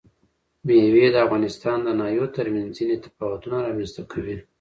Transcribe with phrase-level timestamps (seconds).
[0.65, 4.37] مېوې د افغانستان د ناحیو ترمنځ ځینې تفاوتونه رامنځ ته کوي.